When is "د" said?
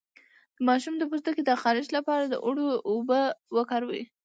0.57-0.59, 0.97-1.03, 1.45-1.51, 2.27-2.35